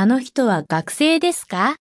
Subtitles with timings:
[0.00, 1.74] あの人は学生ですか？